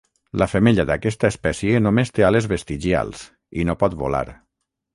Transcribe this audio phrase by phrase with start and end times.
[0.41, 3.23] La femella d'aquesta espècie només té ales vestigials
[3.65, 4.27] i no pot volar.